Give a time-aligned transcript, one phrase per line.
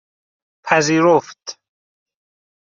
[0.63, 1.57] پذیرفت